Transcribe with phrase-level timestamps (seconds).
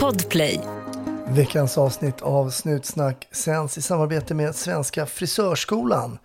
[0.00, 0.60] Podplay.
[1.28, 6.18] Veckans avsnitt av Snutsnack sänds i samarbete med Svenska Frisörskolan.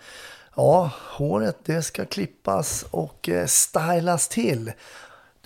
[0.55, 4.65] Ja, håret det ska klippas och eh, stylas till.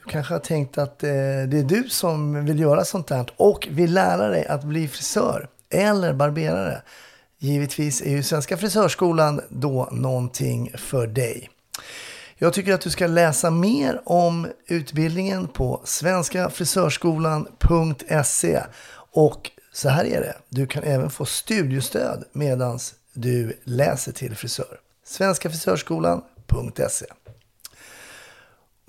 [0.04, 1.10] Du kanske har tänkt att eh,
[1.48, 5.48] det är du som vill göra sånt här och vill lära dig att bli frisör
[5.70, 6.82] eller barberare.
[7.38, 11.50] Givetvis är ju Svenska Frisörskolan då någonting för dig.
[12.38, 18.64] Jag tycker att du ska läsa mer om utbildningen på svenskafrisörskolan.se
[19.12, 22.80] och så här är det, du kan även få studiestöd medan
[23.14, 24.80] du läser till frisör.
[25.06, 27.06] Svenskafrisörskolan.se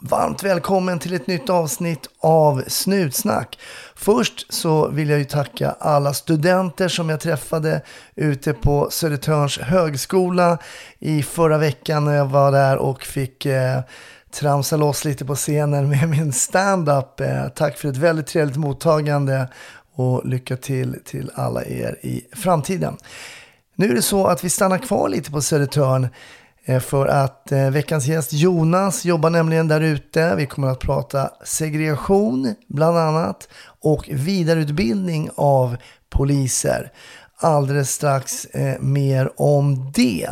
[0.08, 3.58] Varmt välkommen till ett nytt avsnitt av Snutsnack.
[3.94, 7.82] Först så vill jag ju tacka alla studenter som jag träffade
[8.14, 10.58] ute på Södertörns högskola
[10.98, 13.80] i förra veckan när jag var där och fick eh,
[14.30, 17.20] tramsa loss lite på scenen med min stand-up.
[17.20, 19.48] Eh, tack för ett väldigt trevligt mottagande
[19.94, 22.96] och lycka till till alla er i framtiden.
[23.76, 26.08] Nu är det så att vi stannar kvar lite på Södertörn
[26.64, 30.34] Eh, för att eh, veckans gäst Jonas jobbar nämligen där ute.
[30.36, 33.48] Vi kommer att prata segregation bland annat
[33.80, 35.76] och vidareutbildning av
[36.10, 36.92] poliser.
[37.36, 40.30] Alldeles strax eh, mer om det.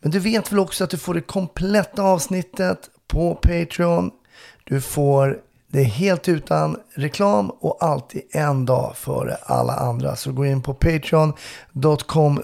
[0.00, 4.10] Men du vet väl också att du får det kompletta avsnittet på Patreon.
[4.64, 5.38] Du får
[5.70, 10.16] det är helt utan reklam och alltid en dag före alla andra.
[10.16, 12.40] Så gå in på patreon.com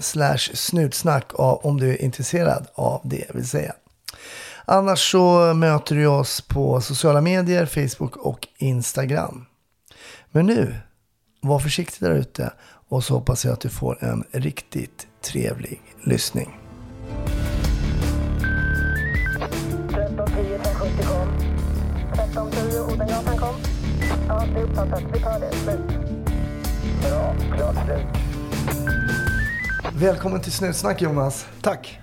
[0.55, 3.73] snutsnack om du är intresserad av det vill säga.
[4.65, 9.47] Annars så möter du oss på sociala medier, Facebook och Instagram.
[10.31, 10.75] Men nu,
[11.41, 12.53] var försiktig där ute
[12.89, 16.61] och så hoppas jag att du får en riktigt trevlig lyssning.
[22.95, 23.55] 1310 Odengatan kom.
[24.29, 25.03] Ja, det är uppfattat.
[25.15, 25.51] Vi tar det.
[25.57, 25.81] Slut.
[27.03, 27.35] Bra.
[27.57, 28.07] Klart slut.
[29.95, 31.47] Välkommen till Snutsnack Jonas.
[31.63, 32.01] Tack.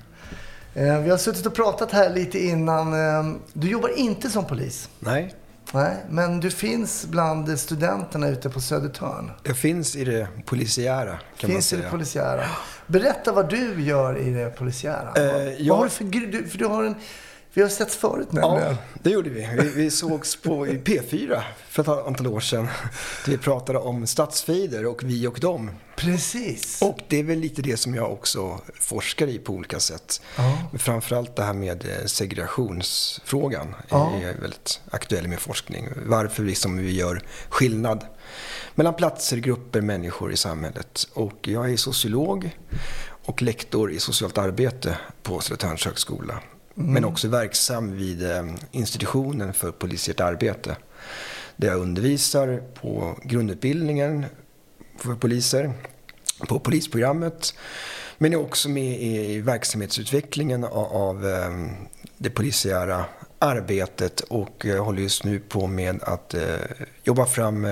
[0.73, 2.93] Eh, Vi har suttit och pratat här lite innan.
[2.93, 4.89] Eh, Du jobbar inte som polis.
[4.99, 5.35] Nej,
[5.73, 9.31] Nej, men du finns bland studenterna ute på Södertörn.
[9.43, 11.17] jag finns i det polisiära kan
[11.49, 11.81] man finns i säga.
[11.81, 12.43] det polisiära.
[12.87, 15.11] Berätta vad du gör i det polisiära.
[15.15, 15.23] Eh,
[15.57, 16.95] jag- vad har du för, du, för du har en...
[17.53, 18.75] Vi har setts förut Ja, nämligen.
[19.03, 19.47] det gjorde vi.
[19.59, 22.67] Vi, vi sågs på i P4 för ett antal år sedan.
[23.27, 25.71] Vi pratade om stadsfejder och vi och dem.
[25.95, 26.81] Precis.
[26.81, 30.21] Och det är väl lite det som jag också forskar i på olika sätt.
[30.37, 30.57] Ja.
[30.71, 34.11] Men framförallt det här med eh, segregationsfrågan Ja.
[34.21, 35.87] är väldigt aktuell i min forskning.
[36.05, 38.05] Varför liksom vi gör skillnad
[38.75, 41.07] mellan platser, grupper, människor i samhället.
[41.13, 42.57] Och jag är sociolog
[43.25, 46.39] och lektor i socialt arbete på Södertörns högskola.
[46.81, 46.93] Mm.
[46.93, 50.75] Men också verksam vid eh, institutionen för polisiärt arbete.
[51.55, 54.25] Där jag undervisar på grundutbildningen
[54.97, 55.73] för poliser,
[56.47, 57.53] på polisprogrammet.
[58.17, 61.51] Men är också med i verksamhetsutvecklingen av, eh,
[62.17, 63.05] det polisiära
[63.39, 66.55] arbetet och jag håller just nu på med att eh,
[67.03, 67.67] jobba fram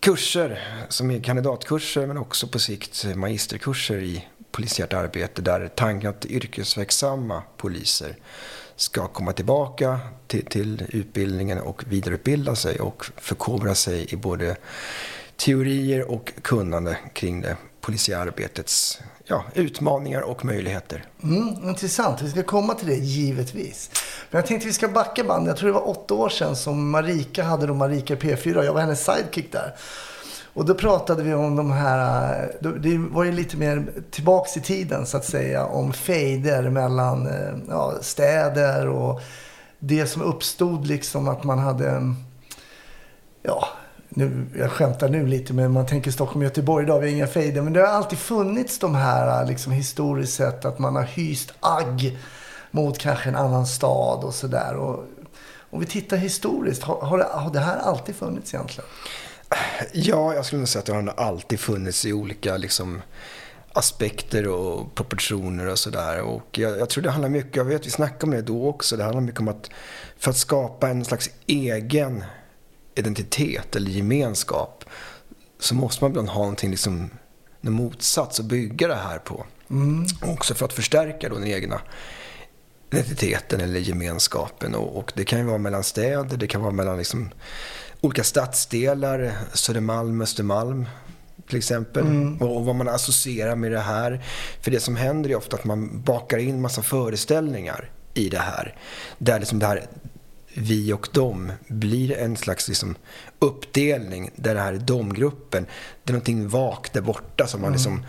[0.00, 4.24] kurser som är kandidatkurser men också på sikt magisterkurser i
[4.54, 8.16] polisiärt arbete där tanken att yrkesverksamma poliser
[8.76, 14.56] ska komma tillbaka till, till utbildningen och vidareutbilda sig och förkovra sig i både
[15.36, 21.04] teorier och kunnande kring det polisiära arbetets ja, utmaningar och möjligheter.
[21.22, 22.22] Mm, intressant.
[22.22, 23.90] Vi ska komma till det givetvis.
[24.30, 25.48] Men jag tänkte vi ska backa bandet.
[25.48, 28.64] Jag tror det var åtta år sedan som Marika hade då Marika P4.
[28.64, 29.74] Jag var hennes sidekick där.
[30.54, 34.60] Och då pratade vi om de här, eh, det var ju lite mer tillbaks i
[34.60, 39.20] tiden så att säga, om fejder mellan eh, ja, städer och
[39.78, 42.14] det som uppstod liksom att man hade,
[43.42, 43.68] ja,
[44.08, 47.62] nu, jag skämtar nu lite men man tänker Stockholm och Göteborg idag, vi inga fejder.
[47.62, 51.52] Men det har alltid funnits de här eh, liksom historiskt sett att man har hyst
[51.60, 52.18] agg
[52.70, 54.76] mot kanske en annan stad och sådär.
[55.70, 58.88] Om vi tittar historiskt, har, har, det, har det här alltid funnits egentligen?
[59.92, 63.02] Ja, jag skulle nog säga att det har alltid funnits i olika liksom,
[63.72, 66.20] aspekter och proportioner och sådär.
[66.20, 68.96] Och jag, jag tror det handlar mycket, jag vet vi snackade om det då också,
[68.96, 69.70] det handlar mycket om att
[70.18, 72.24] för att skapa en slags egen
[72.94, 74.84] identitet eller gemenskap
[75.58, 77.10] så måste man ibland ha någonting liksom,
[77.60, 79.46] en motsats att bygga det här på.
[80.22, 81.80] Också för att förstärka då den egna
[82.90, 84.74] identiteten eller gemenskapen.
[84.74, 87.30] Och, och det kan ju vara mellan städer, det kan vara mellan liksom
[88.04, 90.86] olika stadsdelar, Södermalm, Östermalm
[91.48, 92.36] till exempel.
[92.40, 94.24] Och, och vad man associerar med det här.
[94.60, 98.76] För det som händer är ofta att man bakar in massa föreställningar i det här.
[99.18, 99.86] Där liksom det här
[100.54, 102.94] vi och dem blir en slags liksom
[103.38, 105.66] uppdelning där det här är domgruppen.
[106.04, 108.04] Det är någonting vagt där borta som man liksom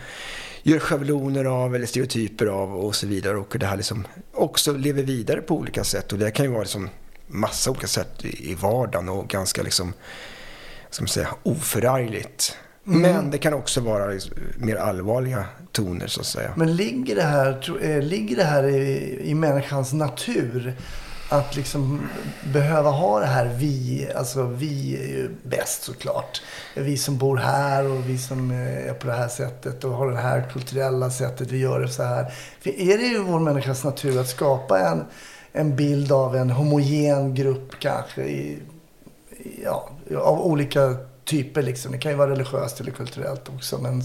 [0.62, 3.36] gör schabloner av eller stereotyper av och så vidare.
[3.36, 6.12] Och det här liksom också lever vidare på olika sätt.
[6.12, 6.88] Och det kan ju vara liksom
[7.26, 9.92] massa olika sätt i vardagen och ganska liksom,
[10.90, 12.56] ska man säga, oförargligt.
[12.88, 16.52] Men det kan också vara liksom mer allvarliga toner så att säga.
[16.56, 20.76] Men ligger det här, eh, ligger det här i, i människans natur?
[21.28, 22.08] Att liksom
[22.52, 26.42] behöva ha det här vi, alltså vi är ju bäst såklart.
[26.74, 30.10] Vi som bor här och vi som eh, är på det här sättet och har
[30.10, 32.32] det här kulturella sättet, vi gör det så här.
[32.60, 35.04] För är det i vår människas natur att skapa en,
[35.56, 38.58] en bild av en homogen grupp kanske i,
[39.62, 39.90] ja,
[40.22, 41.92] av olika typer liksom.
[41.92, 44.02] Det kan ju vara religiöst eller kulturellt också men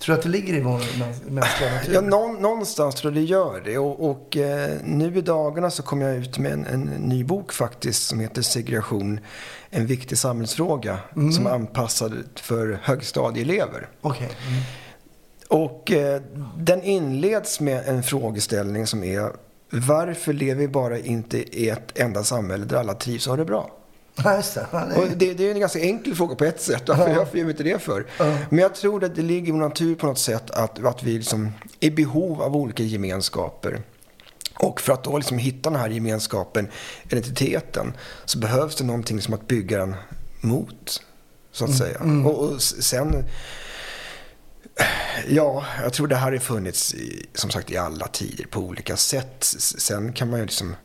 [0.00, 1.94] tror du att det ligger i vår mäns- mänskliga natur?
[1.94, 3.78] Ja, någon, någonstans tror jag det gör det.
[3.78, 7.52] Och, och eh, nu i dagarna så kom jag ut med en, en ny bok
[7.52, 9.20] faktiskt som heter Segregation,
[9.70, 10.98] en viktig samhällsfråga
[11.36, 13.88] som är anpassad för högstadieelever.
[14.00, 14.30] Okej.
[14.48, 14.62] Mm.
[15.48, 16.22] Och eh,
[16.56, 19.30] den inleds med en frågeställning som är
[19.70, 23.44] varför lever vi bara inte i ett enda samhälle där alla trivs och har det
[23.44, 23.76] bra?
[24.96, 25.34] Och det.
[25.34, 26.82] det, är en ganska enkel fråga på ett sätt.
[26.88, 28.06] Varför, gör vi inte det för?
[28.50, 31.12] Men jag tror att det ligger i vår natur på något sätt att, att vi
[31.12, 33.82] liksom är i behov av olika gemenskaper.
[34.58, 36.68] Och för att då liksom hitta den här gemenskapen,
[37.02, 37.92] identiteten,
[38.24, 39.94] så behövs det någonting som att bygga den
[40.40, 41.02] mot.
[41.52, 41.98] Så att säga.
[42.26, 43.24] Och, och s- sen...
[45.28, 48.96] Ja, jag tror det här har funnits i, som sagt i alla tider på olika
[48.96, 49.44] sätt.
[49.58, 50.76] Sen kan man ju liksom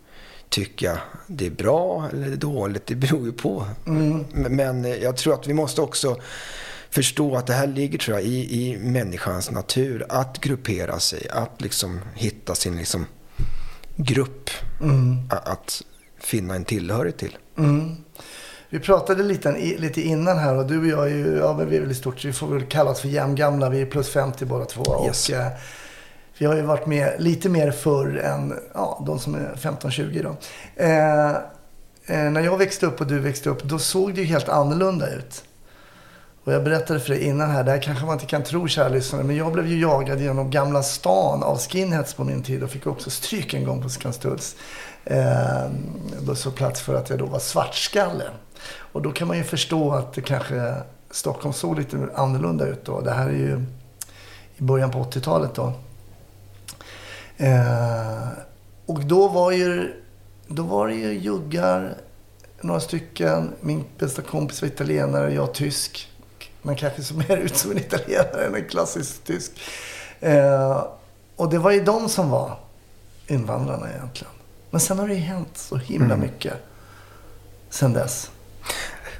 [0.49, 2.87] tycka det är bra eller dåligt.
[2.87, 3.65] Det beror ju på.
[3.83, 6.21] Men- Men jag tror att vi måste också
[6.89, 10.05] förstå att det här ligger tror jag, i, i människans natur.
[10.09, 13.05] Att gruppera sig, att liksom hitta sin liksom,
[13.95, 14.49] grupp.
[15.29, 15.81] A- Att
[16.19, 17.37] finna en tillhörighet till.
[17.57, 17.95] Mm.
[18.75, 21.77] Vi pratade lite, lite innan här och du och jag är ju, ja men vi
[21.77, 23.69] är väl i stort, vi får väl kallas för jämngamla.
[23.69, 25.05] Vi är plus 50 båda två.
[25.05, 25.29] Yes.
[25.29, 25.47] Och, eh,
[26.37, 30.35] vi har ju varit med lite mer förr än ja, de som är 15-20 då.
[30.83, 31.29] Eh,
[32.05, 35.13] eh, när jag växte upp och du växte upp, då såg det ju helt annorlunda
[35.13, 35.43] ut.
[36.43, 38.89] Och jag berättade för dig innan här, det här kanske man inte kan tro kära
[38.89, 42.69] lyssnare, men jag blev ju jagad genom Gamla stan av skinheads på min tid och
[42.69, 44.55] fick också stryk en gång på Skanstulls
[45.05, 45.69] eh,
[46.21, 48.23] busshållplats för att jag då var svartskalle.
[48.73, 50.73] Och då kan man ju förstå att det kanske
[51.11, 53.01] Stockholm såg lite annorlunda ut då.
[53.01, 53.65] Det här är ju
[54.57, 55.73] i början på 80-talet då.
[57.37, 58.27] Eh,
[58.85, 59.93] och då var ju
[60.47, 61.97] då var det ju juggar,
[62.61, 63.53] några stycken.
[63.61, 66.11] Min bästa kompis var italienare, jag tysk.
[66.61, 69.51] Man kanske såg mer ut som en italienare än en klassisk tysk.
[70.19, 70.85] Eh,
[71.35, 72.59] och det var ju de som var
[73.27, 74.33] invandrarna egentligen.
[74.69, 76.53] Men sen har det ju hänt så himla mycket
[77.69, 78.31] sen dess.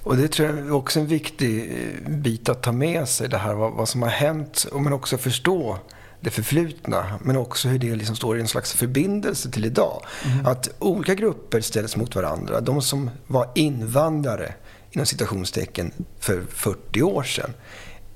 [0.06, 3.30] Och det tror jag är också en viktig eh, bit att ta med sig.
[3.30, 4.66] Det här vad, vad som har hänt.
[4.72, 5.78] Och men också förstå
[6.20, 7.20] det förflutna.
[7.24, 10.02] Men också hur det liksom står i en slags förbindelse till idag.
[10.46, 12.62] Att olika grupper ställs mot varandra.
[12.62, 14.54] De som var invandrare
[14.92, 17.54] inom citationstecken för 40 år sedan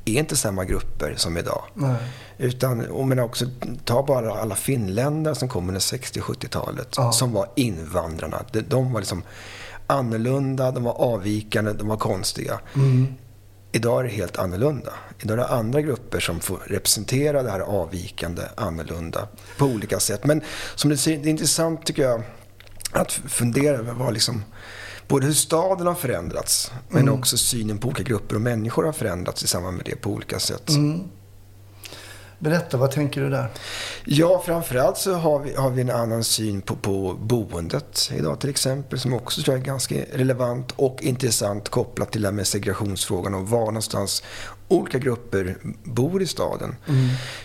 [0.05, 1.63] är inte samma grupper som idag.
[1.73, 1.95] Nej.
[2.37, 3.45] Utan, och men också,
[3.85, 6.93] ta bara alla finländare som kom under 60-70-talet.
[6.97, 7.11] Ja.
[7.11, 8.45] Som var invandrarna.
[8.51, 9.23] De, de var liksom
[9.89, 12.59] annorlunda, de var avvikande, de var konstiga.
[13.71, 14.93] Idag är det helt annorlunda.
[15.19, 19.27] Idag är det andra grupper som får representera det här avvikande, annorlunda
[19.57, 20.25] på olika sätt.
[20.25, 20.41] Men
[20.75, 22.23] som du säger, det är intressant tycker jag
[22.91, 24.43] att fundera över vad liksom,
[25.07, 29.43] både hur staden har förändrats men också synen på olika grupper och människor har förändrats
[29.43, 30.69] i samband med det på olika sätt.
[32.39, 33.47] Berätta, vad tänker du där?
[34.05, 38.49] Ja, framförallt så har vi, har vi en annan syn på, på boendet idag till
[38.49, 38.99] exempel.
[38.99, 43.33] Som också tror jag är ganska relevant och intressant kopplat till det här med segregationsfrågan
[43.33, 44.23] och var någonstans
[44.67, 46.75] olika grupper bor i staden.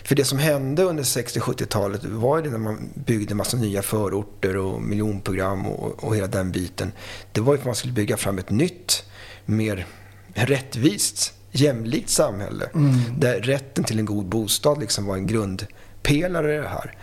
[0.03, 3.81] För det som hände under 60-70-talet var ju det när man byggde en massa nya
[3.81, 6.91] förorter och miljonprogram och, och hela den biten.
[7.31, 9.03] Det var ju för att man skulle bygga fram ett nytt,
[9.45, 9.85] mer
[10.33, 12.69] rättvist, jämlikt samhälle.
[13.17, 16.97] Där rätten till en god bostad liksom var en grundpelare i det här.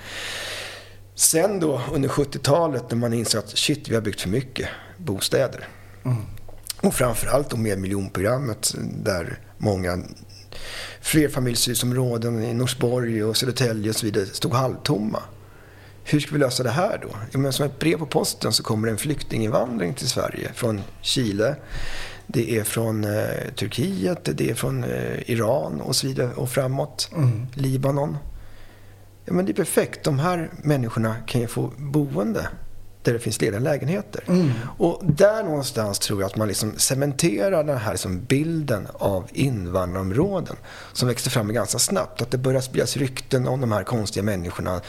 [1.15, 5.69] Sen då under 70-talet när man insåg att shit, vi har byggt för mycket bostäder.
[6.81, 9.99] Och framförallt då med miljonprogrammet där många
[11.01, 15.23] flerfamiljshusområden i Norsborg och Södertälje och så vidare stod halvtomma.
[16.05, 17.09] Hur ska vi lösa det här då?
[17.31, 20.81] Ja, men som ett brev på posten så kommer det en flyktinginvandring till Sverige från
[21.01, 21.57] Chile.
[22.33, 27.11] Det är från eh, Turkiet, det är från eh, Iran och så vidare och framåt.
[27.55, 28.17] Libanon.
[29.25, 30.05] Ja, men det är perfekt.
[30.05, 32.49] De här människorna kan ju få boende
[33.03, 34.25] där det finns lediga lägenheter.
[34.79, 40.57] Och där någonstans tror jag att man liksom cementerar den här liksom bilden av invandrarområden
[40.93, 42.23] som växte fram ganska snabbt.
[42.23, 44.81] Att det börjar spridas rykten om de här konstiga människorna.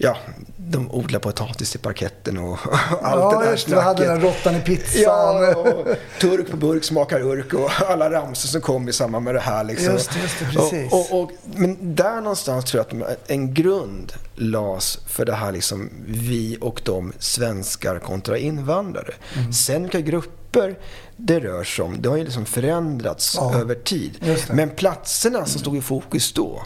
[0.00, 0.16] Ja,
[0.56, 2.58] de odlar potatis i parketten och
[3.02, 3.74] allt ja, det där det.
[3.74, 5.02] Du hade den råttan i pizzan.
[5.02, 5.86] Ja, och
[6.20, 9.64] turk på burk smakar urk och alla ramsor som kom i samband med det här.
[9.64, 9.92] Liksom.
[9.92, 10.92] Just just det, precis.
[10.92, 15.52] Och, och, och, men där någonstans tror jag att en grund lades för det här
[15.52, 19.14] liksom vi och de svenskar kontra invandrare.
[19.36, 19.52] Mm.
[19.52, 20.78] Sen vilka grupper
[21.16, 24.36] det rör sig om, det har ju liksom förändrats Ja, över tid.
[24.50, 26.62] Men platserna som stod i fokus då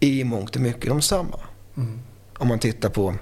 [0.00, 1.40] är i mångt och mycket de samma.
[1.76, 2.00] Mm.
[2.38, 3.14] Om man tittar på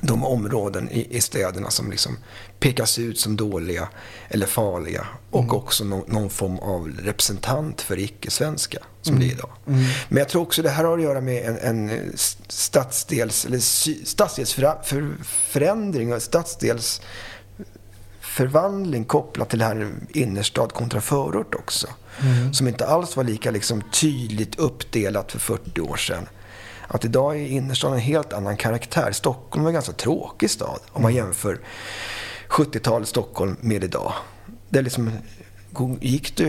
[0.00, 2.16] de områden i, i städerna som liksom
[2.58, 3.88] pekas ut som dåliga
[4.28, 5.54] eller farliga och Mm.
[5.54, 9.28] också no, någon form av representant för icke-svenska som Mm.
[9.28, 9.50] det är idag.
[10.08, 11.58] Men jag tror också det här har att göra med en,
[11.90, 12.12] en
[12.48, 13.58] stadsdels, eller
[14.04, 21.86] stadsdelsförändring och stadsdelsförvandling kopplat till det här innerstad kontra förort också.
[22.20, 22.54] Mm.
[22.54, 26.28] Som inte alls var lika liksom tydligt uppdelat för 40 år sedan.
[26.92, 29.12] Att idag är innerstan en helt annan karaktär.
[29.12, 31.60] Stockholm var en ganska tråkig stad om man jämför
[32.48, 34.12] 70-talets Stockholm med idag.
[34.68, 35.10] Det är liksom,
[36.00, 36.44] gick du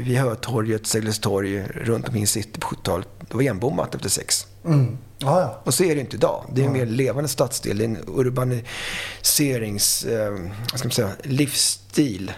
[0.00, 4.46] vid Hötorget, Sergels torg, runt omkring city på 70-talet, det var igenbommat efter sex.
[4.64, 4.98] Mm.
[5.18, 5.62] Ja, ja.
[5.64, 6.44] Och så är det inte idag.
[6.52, 7.78] Det är en mer levande stadsdel.
[7.78, 10.32] Det är en urbaniserings, eh,
[10.70, 12.32] vad ska man säga, livsstil.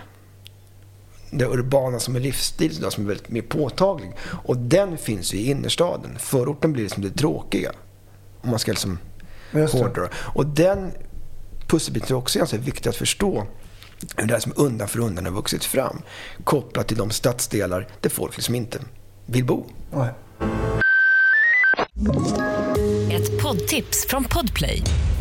[1.31, 4.13] Det urbana som är livsstil idag som är väldigt mer påtaglig.
[4.45, 6.19] Och den finns ju i innerstaden.
[6.19, 7.73] Förorten blir liksom det tråkiga.
[8.41, 8.99] Om man ska liksom
[9.53, 10.09] hårdra.
[10.15, 10.93] Och den
[11.67, 13.47] pusselbiten är också ganska viktig att förstå.
[14.17, 16.03] Hur det här som undan för undan har vuxit fram.
[16.45, 18.79] Kopplat till de stadsdelar där folk liksom inte
[19.27, 19.67] vill bo.
[19.93, 20.11] Nej.
[23.13, 24.83] Ett poddtips från Podplay.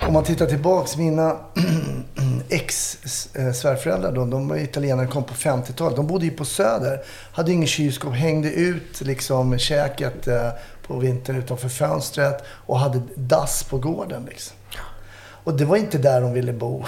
[0.00, 1.36] Om man tittar tillbaks, mina
[2.48, 5.96] ex-svärföräldrar då, de var italienare, kom på 50-talet.
[5.96, 7.02] De bodde ju på Söder.
[7.32, 10.48] Hade ingen kylskåp, hängde ut liksom käket eh,
[10.86, 14.56] på vintern utanför fönstret och hade dass på gården liksom.
[15.46, 16.84] Och det var inte där de ville bo.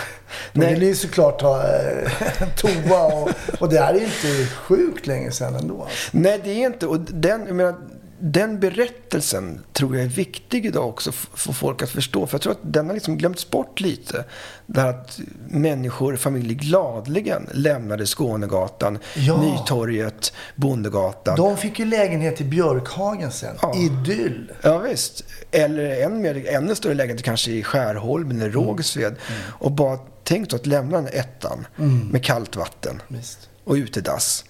[0.52, 0.74] De Nej.
[0.74, 2.10] ville ju såklart ha eh,
[2.56, 5.86] toa och, och det här är ju inte sjukt länge sedan ändå.
[6.10, 6.86] Nej, det är inte.
[6.86, 7.74] Och den, jag menar,
[8.20, 12.26] den berättelsen tror jag är viktig idag också för folk att förstå.
[12.26, 14.24] För jag tror att den har liksom glömts bort lite.
[14.66, 19.40] Där att människor, familjer gladligen lämnade Skånegatan, Ja.
[19.42, 21.36] Nytorget, Bondegatan.
[21.36, 23.56] De fick ju lägenhet i Björkhagen sen.
[23.62, 23.74] Ja.
[23.76, 24.52] Idyll.
[24.62, 25.24] Ja, visst.
[25.50, 29.14] Eller än mer, ännu större lägenhet kanske i Skärholmen eller Rågsved.
[29.58, 31.66] Och bara tänk då att lämna den ettan
[32.10, 33.48] med kallt vatten Visst.
[33.64, 34.44] och utedass.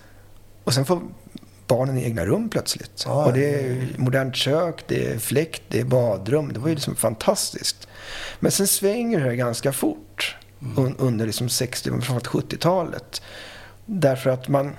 [0.64, 1.00] Och sen får
[1.68, 3.02] barnen egna rum plötsligt.
[3.06, 6.52] Ja, och det är modernt kök, det är fläkt, det är badrum.
[6.52, 7.88] Det var ju liksom fantastiskt.
[8.40, 10.36] Men sen svänger det här ganska fort
[10.76, 13.22] un- under liksom 60 och framförallt 70-talet.
[13.86, 14.76] Därför att man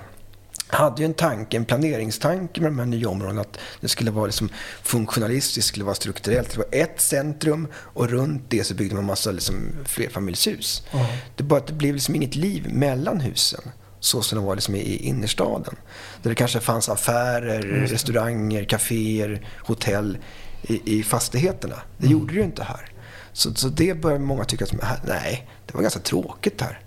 [0.68, 3.42] hade ju en tanke, en planeringstanke med de här nya områdena.
[3.42, 4.50] Att det skulle vara liksom
[4.84, 6.52] funktionalistiskt, det skulle vara strukturellt.
[6.52, 9.56] Det var ett centrum och runt det så byggde man massa liksom
[9.86, 10.84] flerfamiljshus.
[11.36, 13.62] Det är bara att det blev liksom inget liv mellan husen.
[14.00, 15.76] Så som det var liksom i innerstaden.
[16.22, 20.18] Där det kanske fanns affärer, restauranger, kaféer, hotell
[20.62, 21.76] i, i fastigheterna.
[21.98, 22.92] Det gjorde det ju inte här.
[23.34, 26.80] Så, så det började många tycka att "Här- nej, det var ganska tråkigt här.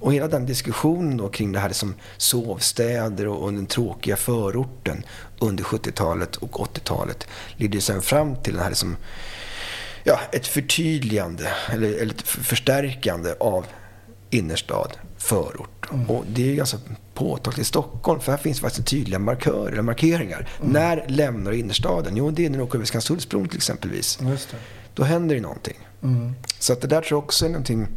[0.00, 5.04] Och hela den diskussionen då kring det här som sovstäder och, och den tråkiga förorten
[5.40, 8.96] under 70-talet och 80-talet ledde sen fram till den här liksom,
[10.04, 13.66] ja, ett förtydligande eller, eller ett för- förstärkande av
[14.30, 14.92] innerstad,
[15.22, 15.90] förort.
[16.08, 16.78] Och det är ganska
[17.14, 20.48] påtagligt i Stockholm för här finns faktiskt tydliga markörer, eller markeringar.
[20.60, 22.16] När lämnar innerstaden?
[22.16, 24.18] Jo, det är när du åker över Skanstullsbron till exempelvis.
[24.22, 24.56] Just det.
[24.94, 25.88] Då händer det någonting.
[26.58, 27.88] Så att det där tror jag också är någonting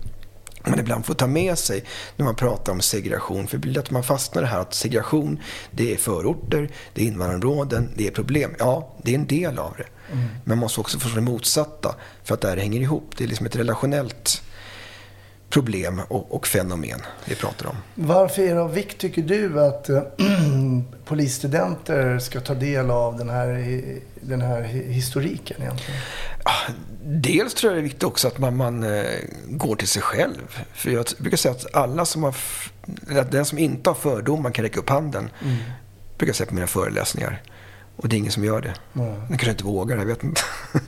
[0.68, 1.84] man ibland får ta med sig
[2.16, 3.48] när man pratar om segregation.
[3.48, 5.40] För det blir att man fastnar i det här att segregation,
[5.72, 8.56] det är förorter, det är invandrarområden, det är problem.
[8.60, 9.86] Ja, det är en del av det.
[10.12, 13.14] Men man måste också förstå det motsatta för att det här hänger ihop.
[13.18, 14.42] Det är liksom ett relationellt
[15.50, 17.76] problem och, och fenomen vi pratar om.
[17.96, 20.02] Varför är det av vikt, tycker du, att äh,
[21.06, 23.76] polisstudenter ska ta del av den här,
[24.22, 26.02] den här historiken egentligen?
[27.08, 29.06] Dels tror jag det är viktigt också att man, man eh,
[29.50, 30.66] går till sig själv.
[30.74, 32.36] För jag brukar säga att alla som har,
[33.32, 35.30] den som inte har fördomar kan räcka upp handen.
[35.42, 35.58] Mm.
[36.18, 37.42] brukar jag säga på mina föreläsningar.
[37.98, 38.74] Och det är ingen som gör det.
[38.96, 39.14] Mm.
[39.14, 40.42] Den kanske inte vågar, jag vet inte.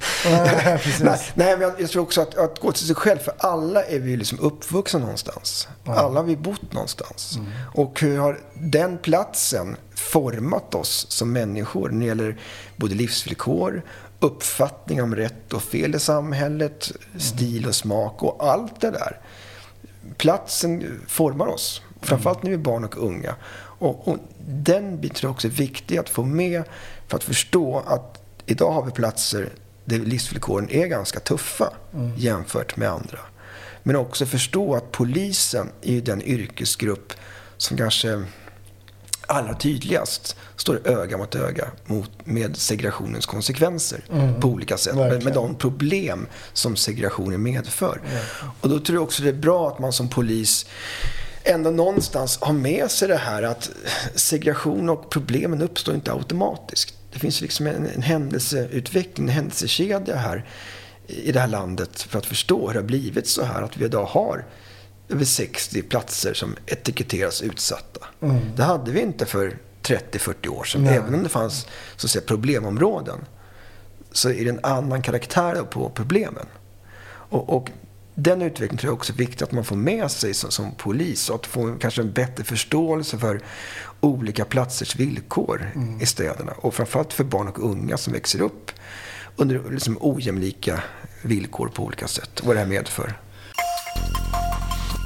[1.01, 3.17] nej, nej, men jag, jag, tror också att, att gå till sig själv.
[3.17, 5.67] För alla är vi liksom uppvuxna någonstans.
[5.85, 5.97] Mm.
[5.97, 7.37] Alla har vi bott någonstans.
[7.37, 7.51] Mm.
[7.73, 12.37] Och hur har den platsen format oss som människor när det gäller
[12.75, 13.81] både livsvillkor,
[14.19, 19.19] uppfattning om rätt och fel i samhället, stil och smak och allt det där.
[20.17, 21.81] Platsen formar oss.
[22.01, 23.35] Framförallt när vi är barn och unga.
[23.79, 26.63] Och, och den biten är också viktig att få med
[27.07, 29.49] för att förstå att idag har vi platser
[29.85, 32.11] där livsvillkoren är ganska tuffa mm.
[32.17, 33.19] jämfört med andra.
[33.83, 37.13] Men också förstå att polisen är den yrkesgrupp
[37.57, 38.23] som kanske
[39.27, 44.39] allra tydligast står öga mot öga mot, med segregationens konsekvenser mm.
[44.39, 44.95] på olika sätt.
[44.95, 48.01] Med, med, de problem som segregationen medför.
[48.05, 48.23] Mm.
[48.61, 50.65] Och då tror jag också det är bra att man som polis
[51.43, 53.69] ändå någonstans har med sig det här att
[54.15, 56.96] segregation och problemen uppstår inte automatiskt.
[57.17, 60.45] Det finns liksom en, en händelseutveckling, en händelsekedja här
[61.07, 63.85] i det här landet för att förstå hur det har blivit så här att vi
[63.85, 64.45] idag har
[65.09, 68.07] över 60 platser som etiketteras utsatta.
[68.21, 68.37] Mm.
[68.55, 70.83] Det hade vi inte för 30-40 år sedan.
[70.83, 70.95] Nej.
[70.95, 73.19] Även om det fanns så att säga, problemområden
[74.11, 76.45] så är det en annan karaktär på problemen.
[77.29, 77.69] Och, och
[78.15, 81.29] den utvecklingen tror jag också är viktig att man får med sig som, som polis
[81.29, 83.41] och att få kanske en bättre förståelse för
[83.99, 86.01] olika platsers villkor mm.
[86.01, 86.51] i städerna.
[86.51, 88.71] Och framförallt för barn och unga som växer upp
[89.35, 90.83] under liksom ojämlika
[91.21, 92.41] villkor på olika sätt.
[92.43, 93.13] Vad det här medför.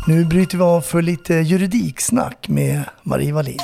[0.08, 3.60] Nu bryter vi av för lite juridiksnack med Marie Wallin.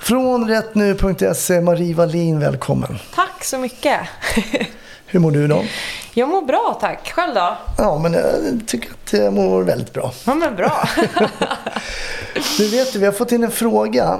[0.00, 2.98] Från rättnu.se, Marie Wallin, välkommen.
[3.14, 4.00] Tack så mycket.
[5.06, 5.66] Hur mår du idag?
[6.14, 7.12] Jag mår bra, tack.
[7.14, 7.56] Själv då?
[7.78, 8.32] Ja, men jag
[8.66, 10.12] tycker att jag mår väldigt bra.
[10.26, 10.88] Ja, men bra.
[12.58, 14.18] du vet, vi har fått in en fråga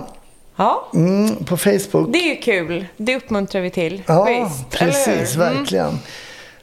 [0.57, 0.89] Ja.
[0.95, 2.13] Mm, på Facebook.
[2.13, 2.87] Det är ju kul.
[2.97, 4.03] Det uppmuntrar vi till.
[4.07, 5.37] Ja, Visst, precis.
[5.37, 5.57] Mm.
[5.57, 5.99] Verkligen.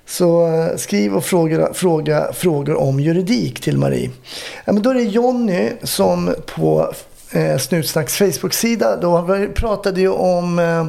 [0.05, 4.09] Så eh, skriv och fråga, fråga frågor om juridik till Marie.
[4.65, 6.93] Ja, men då är det Jonny som på
[7.31, 10.85] eh, Snutsnacks Facebook-sida, då pratade ju om eh,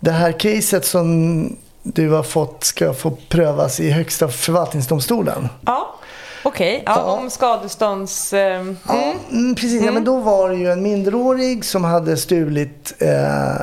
[0.00, 1.56] det här caset som
[1.94, 5.48] du har fått ska få prövas i Högsta förvaltningsdomstolen.
[5.66, 5.94] Ja.
[6.42, 6.82] Okej, okay.
[6.86, 7.12] ja, ja.
[7.12, 8.32] om skadestånds...
[8.32, 8.40] Eh,
[8.86, 9.16] ja, mm.
[9.30, 9.72] mm precis.
[9.72, 9.84] Mm.
[9.84, 13.56] Ja, men då var det ju en minderårig som hade stulit eh,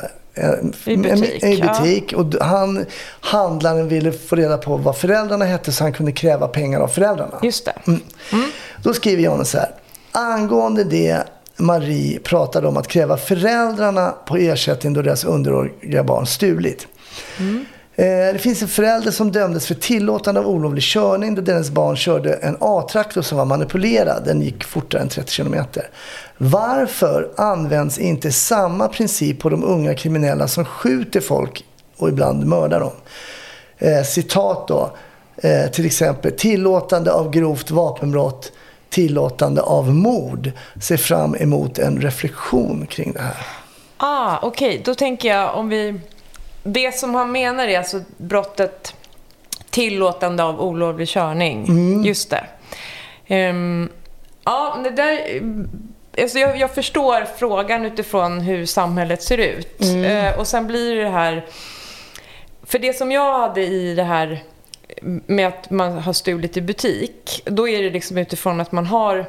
[0.84, 1.44] i butik.
[1.44, 2.12] I butik.
[2.12, 2.18] Ja.
[2.18, 2.86] Och han,
[3.20, 7.38] handlaren ville få reda på vad föräldrarna hette så han kunde kräva pengar av föräldrarna.
[7.42, 7.74] Just det.
[7.86, 8.00] Mm.
[8.32, 8.50] Mm.
[8.82, 9.70] Då skriver Jonas så här.
[10.12, 11.22] Angående det
[11.56, 16.86] Marie pratade om att kräva föräldrarna på ersättning då deras underåriga barn stulit.
[17.38, 17.64] Mm.
[17.96, 21.96] Eh, det finns en förälder som dömdes för tillåtande av olovlig körning då dennes barn
[21.96, 24.22] körde en A-traktor som var manipulerad.
[24.24, 25.64] Den gick fortare än 30 km.
[26.38, 31.64] Varför används inte samma princip på de unga kriminella som skjuter folk
[31.96, 32.92] och ibland mördar dem?
[33.78, 34.96] Eh, citat då.
[35.36, 38.52] Eh, till exempel tillåtande av grovt vapenbrott,
[38.90, 40.50] tillåtande av mord.
[40.80, 43.46] Ser fram emot en reflektion kring det här.
[43.96, 44.82] Ah, Okej, okay.
[44.84, 46.00] då tänker jag om vi
[46.64, 48.94] det som han menar är alltså brottet
[49.70, 51.64] tillåtande av olovlig körning.
[51.68, 52.04] Mm.
[52.04, 52.44] Just det.
[53.50, 53.88] Um,
[54.44, 55.42] ja, det där...
[56.18, 59.80] Alltså jag, jag, förstår frågan utifrån hur samhället ser ut.
[59.82, 60.26] Mm.
[60.26, 61.46] Uh, och sen blir det här...
[62.62, 64.42] För det som jag hade i det här
[65.26, 69.26] med att man har stulit i butik, då är det liksom utifrån att man har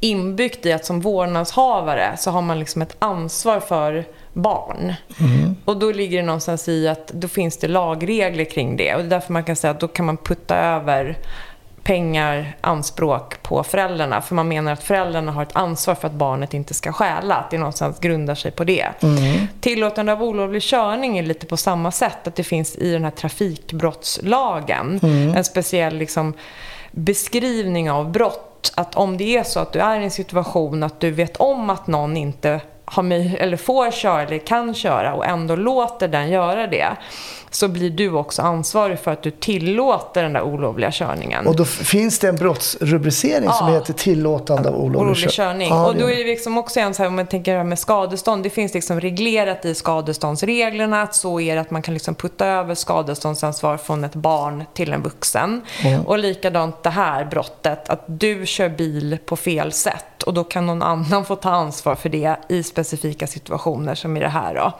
[0.00, 4.04] inbyggt i att som vårdnadshavare så har man liksom ett ansvar för
[4.38, 4.94] barn.
[5.20, 5.56] Mm.
[5.64, 8.94] Och då ligger det någonstans i att då finns det lagregler kring det.
[8.94, 11.18] Och det är därför man kan säga att då kan man putta över
[11.88, 14.22] pengar, anspråk på föräldrarna.
[14.22, 17.34] För man menar att föräldrarna har ett ansvar för att barnet inte ska stjäla.
[17.34, 18.86] Att det någonstans grundar sig på det.
[19.02, 19.46] Mm.
[19.60, 22.26] Tillåtande av olovlig körning är lite på samma sätt.
[22.26, 25.36] Att det finns i den här trafikbrottslagen mm.
[25.36, 26.34] en speciell liksom,
[26.90, 28.72] beskrivning av brott.
[28.74, 31.70] Att om det är så att du är i en situation att du vet om
[31.70, 33.02] att någon inte har
[33.38, 36.96] eller får köra eller kan köra och ändå låter den göra det
[37.50, 41.46] så blir du också ansvarig för att du tillåter den där olovliga körningen.
[41.46, 43.74] Och då finns det en brottsrubricering som Ja.
[43.74, 45.68] heter tillåtande av olovlig, olovlig kör- körning.
[45.68, 47.64] Ja, och då är det liksom också en så här, om man tänker det här
[47.64, 51.94] med skadestånd, det finns liksom reglerat i skadeståndsreglerna att så är det att man kan
[51.94, 55.62] liksom putta över skadeståndsansvar från ett barn till en vuxen.
[56.06, 60.66] Och likadant det här brottet, att du kör bil på fel sätt och då kan
[60.66, 64.72] någon annan få ta ansvar för det i specifika situationer som i det här då.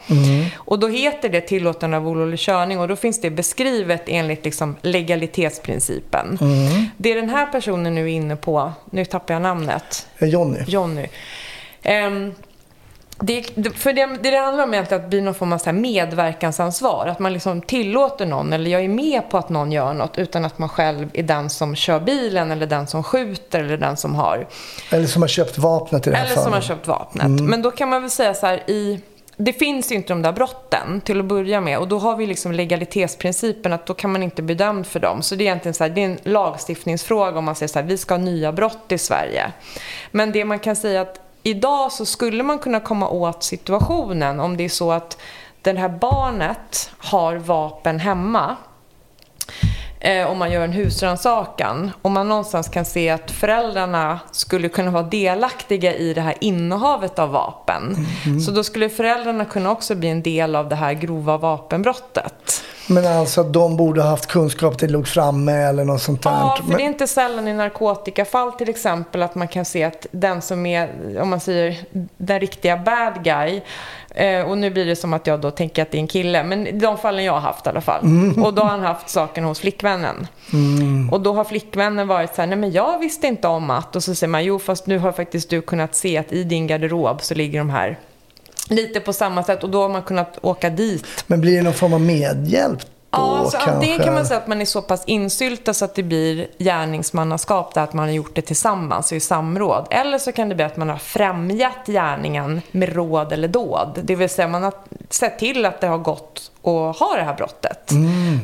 [0.57, 4.75] Och då heter det tillåtande av olovlig körning och då finns det beskrivet enligt liksom
[4.81, 6.37] legalitetsprincipen.
[6.97, 10.59] Det den här personen nu är inne på, nu tappar jag namnet, Jonny.
[10.67, 11.07] Jonny.
[11.81, 12.33] Ehm,
[13.21, 13.43] det,
[13.75, 17.07] för det, det det handlar om egentligen att bli någon form av så medverkansansvar.
[17.07, 20.45] Att man liksom tillåter någon, eller jag är med på att någon gör något utan
[20.45, 24.15] att man själv är den som kör bilen eller den som skjuter eller den som
[24.15, 24.47] har
[24.91, 26.65] Eller som har köpt vapnet i det här eller som har fallet.
[26.65, 27.27] köpt vapnet.
[27.29, 28.99] Men då kan man väl säga så här i...
[29.41, 32.27] Det finns ju inte de där brotten till att börja med och då har vi
[32.27, 35.21] liksom legalitetsprincipen att då kan man inte bli dömd för dem.
[35.21, 37.85] Så det är egentligen så här, det är en lagstiftningsfråga om man säger så här,
[37.85, 39.51] vi ska ha nya brott i Sverige.
[40.11, 44.57] Men det man kan säga att idag så skulle man kunna komma åt situationen om
[44.57, 45.17] det är så att
[45.61, 48.55] det här barnet har vapen hemma
[49.99, 51.91] eh, om man gör en husrannsakan.
[52.01, 57.19] Om man någonstans kan se att föräldrarna skulle kunna vara delaktiga i det här innehavet
[57.19, 58.07] av vapen.
[58.45, 62.63] Så då skulle föräldrarna kunna också bli en del av det här grova vapenbrottet.
[62.89, 66.31] Men alltså att de borde ha haft kunskap det låg framme eller något sånt där.
[66.31, 70.07] Ja, för det är inte sällan i narkotikafall till exempel att man kan se att
[70.11, 70.89] den som är,
[71.21, 71.77] om man säger
[72.17, 73.61] den riktiga bad guy,
[74.19, 76.43] eh, och nu blir det som att jag då tänker att det är en kille,
[76.43, 78.01] men i de fallen jag har haft i alla fall.
[78.43, 80.27] Och då har han haft saken hos flickvännen.
[81.11, 84.03] Och då har flickvännen varit så här, nej men jag visste inte om att, och
[84.03, 87.21] så säger man, jo fast nu har faktiskt du kunnat se att i din garderob
[87.21, 87.99] så ligger de här
[88.69, 91.73] Lite på samma sätt och då har man kunnat åka dit Men blir det någon
[91.73, 92.79] form av medhjälp
[93.11, 93.71] Ja, alltså kanske?
[93.71, 97.73] antingen kan man säga att man är så pass insyltad så att det blir gärningsmannaskap
[97.73, 99.87] där att man har gjort det tillsammans och i samråd.
[99.89, 103.99] Eller så kan det bli att man har främjat gärningen med råd eller dåd.
[104.03, 104.73] Det vill säga man har
[105.09, 107.91] sett till att det har gått att ha det här brottet.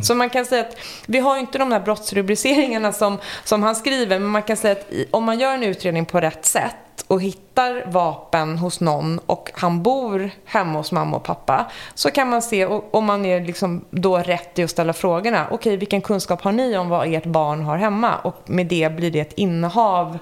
[0.04, 0.76] Så man kan säga att
[1.06, 4.72] vi har ju inte de här brottsrubriceringarna som, som han skriver, men man kan säga
[4.72, 6.76] att i, om man gör en utredning på rätt sätt
[7.08, 12.30] och hittar vapen hos någon och han bor hemma hos mamma och pappa så kan
[12.30, 15.48] man se om man är liksom då rätt i att ställa frågorna.
[15.52, 18.16] Okej, vilken kunskap har ni om vad ert barn har hemma?
[18.16, 20.18] Och med det blir det ett innehav.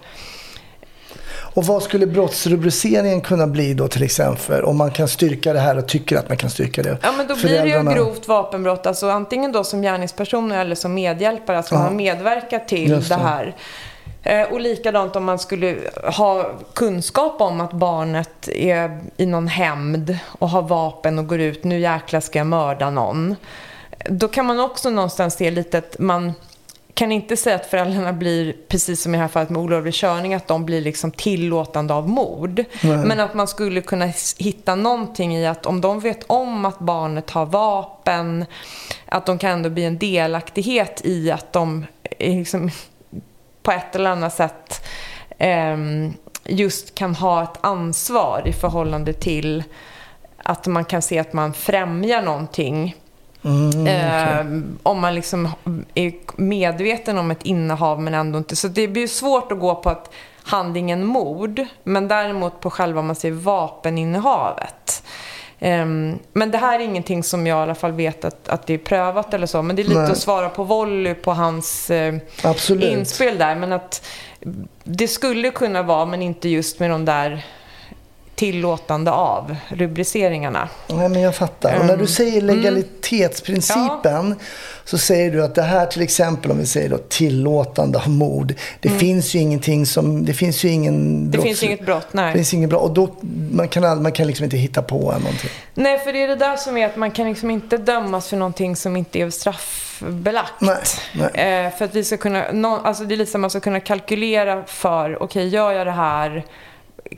[1.56, 4.64] Och vad skulle brottsrubriceringen kunna bli då till exempel?
[4.64, 6.98] Om man kan styrka det här och tycker att man kan styrka det.
[7.02, 10.76] Ja, men då blir det Föräldrarna- ju grovt vapenbrott, alltså antingen då som gärningsperson eller
[10.76, 13.16] som medhjälpare, alltså man har medverkat till det det.
[13.16, 13.56] här.
[14.24, 15.78] Eh, Och likadant om man skulle
[16.18, 21.64] ha kunskap om att barnet är i någon hämnd och har vapen och går ut,
[21.64, 23.36] nu jäklar ska jag mörda någon.
[24.10, 26.34] Då kan man också någonstans se lite att man
[26.94, 30.34] kan inte säga att föräldrarna blir, precis som i det här fallet med olovlig körning,
[30.34, 32.64] att de blir liksom tillåtande av mord.
[32.82, 37.30] Men att man skulle kunna hitta någonting i att om de vet om att barnet
[37.30, 38.46] har vapen,
[39.06, 41.86] att de kan ändå bli en delaktighet i att de
[42.20, 42.72] är liksom
[43.64, 44.86] på ett eller annat sätt
[45.38, 49.64] ehm, just kan ha ett ansvar i förhållande till
[50.38, 52.96] att man kan se att man främjar någonting.
[53.88, 54.46] Eh,
[54.84, 55.50] om man liksom
[55.94, 58.56] är medveten om ett innehav men ändå inte.
[58.56, 63.16] Så det blir svårt att gå på att handlingen mord, men däremot på själva man
[63.16, 65.04] säger vapeninnehavet.
[65.66, 68.74] Ehm, men det här är ingenting som jag i alla fall vet att, att det
[68.74, 69.62] är prövat eller så.
[69.62, 70.12] Men det är lite Nej.
[70.12, 71.92] att svara på volley på hans
[72.44, 72.84] Absolut.
[72.84, 73.56] inspel där.
[73.56, 74.08] Men att
[74.84, 77.46] det skulle kunna vara, men inte just med de där
[78.44, 80.70] tillåtande av rubriceringarna.
[80.88, 81.80] Nej, men jag fattar.
[81.80, 84.36] Och när du säger legalitetsprincipen
[84.86, 88.54] så säger du att det här till exempel, om vi säger då tillåtande av mord.
[88.80, 91.32] Det finns ju ingenting som, det finns ju ingen Mm.
[91.32, 92.28] Det finns inget brott, nej.
[92.32, 92.82] Det finns inget brott.
[92.82, 93.16] Och då,
[93.52, 95.50] man kan, all- man kan liksom inte hitta på någonting.
[95.74, 98.38] Nej, för det är det där som är att man kan liksom inte dömas för
[98.38, 100.54] någonting som inte är straffbelagt.
[100.62, 100.78] Nej,
[101.34, 101.66] nej.
[101.66, 103.60] Eh, för att vi ska kunna, nå- alltså det är lite som att man ska
[103.60, 106.44] kunna kalkylera för, okej, gör jag det här,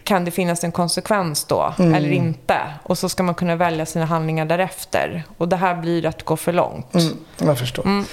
[0.03, 1.95] kan det finnas en konsekvens då, Mm.
[1.95, 2.57] eller inte?
[2.83, 5.23] Och så ska man kunna välja sina handlingar därefter.
[5.37, 6.93] Och det här blir att gå för långt.
[6.93, 8.03] Mm, jag förstår.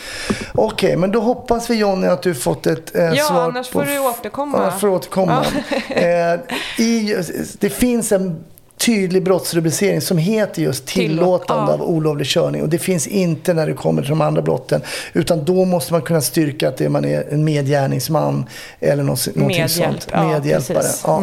[0.55, 3.79] Okej, men då hoppas vi Jonny att du fått ett eh, Ja, svar annars på...
[3.81, 4.59] får du återkomma.
[4.59, 5.45] Ja, jag får återkomma.
[5.89, 7.17] eh, i,
[7.59, 8.45] det finns en
[8.77, 11.75] tydlig brottsrubricering som heter just tillåtande ja.
[11.75, 12.63] av olovlig körning.
[12.63, 14.83] Och det finns inte när det kommer till de andra brotten.
[15.13, 18.45] Utan då måste man kunna styrka att det man är en medgärningsman
[18.81, 20.09] eller något, någonting Medhjälp, sånt.
[20.13, 20.85] ja, Medhjälpare.
[21.07, 21.23] Ja.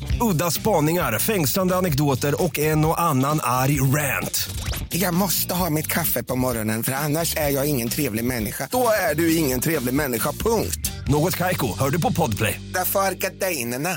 [0.21, 4.49] Udda spaningar, fängslande anekdoter och en och annan arg rant.
[4.89, 8.67] Jag måste ha mitt kaffe på morgonen för annars är jag ingen trevlig människa.
[8.71, 10.91] Då är du ingen trevlig människa, punkt.
[11.07, 12.61] Något Kaiko, hör du på Podplay.
[12.73, 13.89] Därför är gardinerna.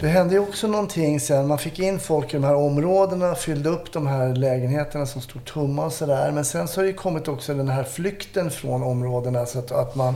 [0.00, 1.46] Det hände ju också någonting sen.
[1.46, 5.44] Man fick in folk i de här områdena, fyllde upp de här lägenheterna som stod
[5.44, 6.32] tomma och sådär.
[6.32, 9.46] Men sen så har det ju kommit också den här flykten från områdena.
[9.46, 10.14] Så att, att man,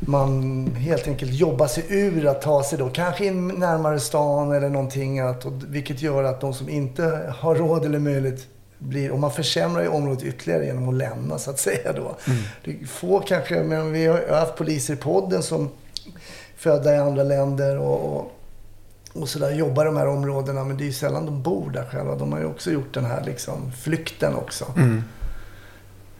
[0.00, 4.68] man helt enkelt jobbar sig ur att ta sig då kanske in närmare stan eller
[4.68, 5.18] någonting.
[5.18, 8.46] Att, och, vilket gör att de som inte har råd eller möjlighet
[8.78, 12.16] blir, och man försämrar ju området ytterligare genom att lämna så att säga då.
[12.64, 15.68] Det får kanske, men vi har haft poliser i podden som
[16.56, 18.32] födda i andra länder och, och
[19.12, 20.64] och så där jobbar i de här områdena.
[20.64, 22.16] Men det är ju sällan de bor där själva.
[22.16, 24.64] De har ju också gjort den här liksom, flykten också.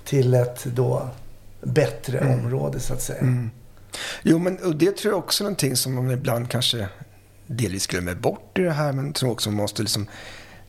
[0.05, 1.09] Till ett då
[1.61, 3.23] bättre område så att säga.
[4.23, 6.89] Jo, men och det tror jag också är någonting som man ibland kanske
[7.47, 10.07] delvis glömmer bort i det här, men tror också man måste liksom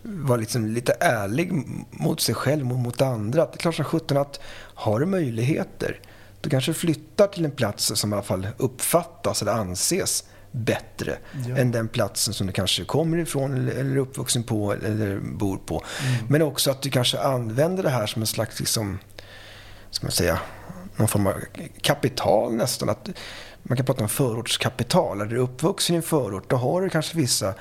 [0.01, 1.51] vara liksom lite ärlig
[1.91, 3.43] mot sig själv och mot andra.
[3.43, 4.39] Att det är klart som sjutton att
[4.73, 5.99] har du möjligheter,
[6.41, 11.17] då kanske du flyttar till en plats som i alla fall uppfattas eller anses bättre
[11.57, 15.57] än den platsen som du kanske kommer ifrån eller, eller är uppvuxen på eller bor
[15.57, 15.83] på.
[16.29, 18.99] Men också att du kanske använder det här som en slags, liksom,
[19.89, 20.39] ska man säga,
[21.01, 21.33] någon form av
[21.81, 22.89] kapital nästan.
[22.89, 23.09] Att
[23.63, 25.21] man kan prata om förortskapital.
[25.21, 27.53] Är du uppvuxen i en förort, då har du kanske vissa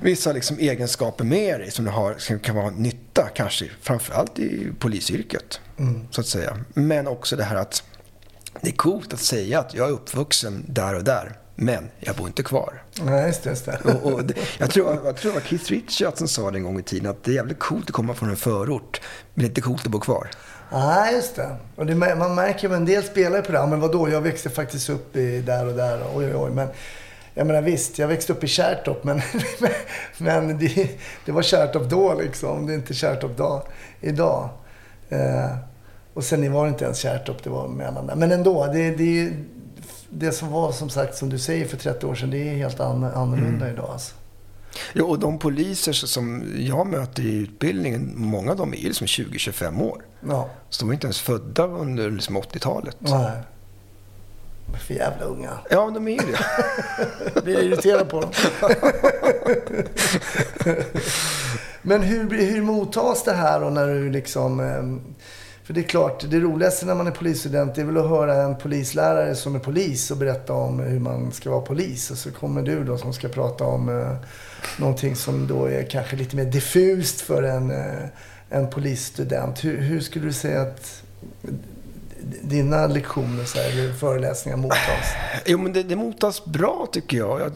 [0.00, 4.72] vissa liksom egenskaper med dig som, du har, som kan vara nytta, kanske framförallt i
[4.78, 5.60] polisyrket.
[6.10, 6.56] Så att säga.
[6.74, 7.82] Men också det här att
[8.60, 12.26] det är coolt att säga att jag är uppvuxen där och där, men jag bor
[12.26, 12.82] inte kvar.
[13.02, 13.50] Nej, just det.
[13.50, 13.80] Just det.
[13.84, 16.62] Och, och det, jag, tror, jag tror det var Keith Richards som sa det en
[16.64, 19.00] gång i tiden att det är jävligt coolt att komma från en förort,
[19.34, 20.30] men det är inte coolt att bo kvar.
[20.74, 21.56] Nej, just det.
[21.76, 23.66] Och det, man märker ju en del spelare på det.
[23.66, 26.02] Men vadå, jag växte faktiskt upp i där och där.
[26.14, 26.50] Oj, oj, oj.
[26.50, 26.68] Men
[27.34, 29.04] jag menar visst, jag växte upp i Kärrtorp.
[29.04, 29.20] Men,
[30.18, 30.90] men det,
[31.24, 32.66] det var Kärrtorp då liksom.
[32.66, 33.62] Det är inte Kärrtorp dag,
[34.00, 34.48] idag.
[35.08, 35.56] Eh,
[36.14, 38.14] och sen var det inte ens Kärrtorp, det var mellan där.
[38.14, 39.32] Men ändå, det, det,
[40.10, 42.80] det som var som sagt, som du säger, för 30 år sedan, det är helt
[42.80, 43.90] an, annorlunda idag.
[43.90, 44.14] Alltså.
[44.92, 49.06] Ja, och de poliser som jag möter i utbildningen, många av dem är ju liksom
[49.06, 50.02] 20-25 år.
[50.28, 52.96] Ja, Så de är inte ens födda under liksom 80-talet.
[53.00, 53.30] nej.
[54.66, 55.58] De är för jävla unga.
[55.70, 57.42] Ja, de är ju det.
[57.44, 58.30] Blir irriterad på dem.
[61.82, 64.60] Men hur, hur mottas det här då när du liksom...
[64.60, 65.00] ehm,
[65.64, 68.56] För det är klart, det roligaste när man är polisstudent är väl att höra en
[68.56, 72.10] polislärare som är polis och berätta om hur man ska vara polis.
[72.10, 74.16] Och så kommer du då som ska prata om eh,
[74.78, 78.04] någonting som då är kanske lite mer diffust för en, eh,
[78.54, 79.64] en polisstudent.
[79.64, 81.02] Hur, hur skulle du säga att
[82.42, 85.14] dina lektioner så här, eller föreläsningar mottas?
[85.46, 87.40] Jo, men det, det motas bra tycker jag.
[87.40, 87.52] Jag,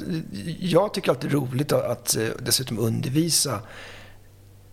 [0.59, 3.61] jag tycker alltid det är roligt att, att eh, dessutom undervisa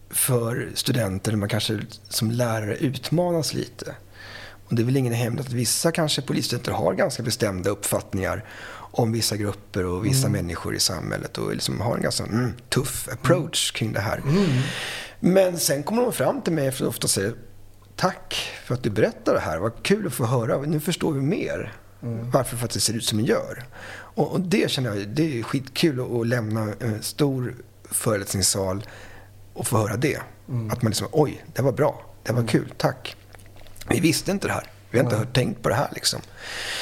[0.10, 3.96] för studenter där man kanske som lärare utmanas lite.
[4.68, 8.46] Och det är väl ingen hemlighet att vissa kanske polisstudenter har ganska bestämda uppfattningar
[8.98, 13.10] om vissa grupper och vissa människor i samhället och liksom har en ganska mm, tuff
[13.12, 14.22] approach kring det här.
[15.20, 17.34] Men sen kommer de fram till mig efter ofta och säger
[17.96, 19.58] Tack för att du berättar det här.
[19.58, 20.58] Vad kul att få höra.
[20.58, 21.74] Nu förstår vi mer
[22.32, 23.64] varför för att det ser ut som det gör.
[23.92, 27.56] Och, och det känner jag, det är skitkul att, att lämna en stor
[27.92, 28.88] föreläsningssal
[29.54, 30.18] och få höra det.
[30.72, 32.06] Att man liksom, oj, det var bra.
[32.24, 33.16] Det var kul, tack.
[33.90, 34.68] Vi visste inte det här.
[34.90, 36.22] Vi har inte hört, tänkt på det här liksom.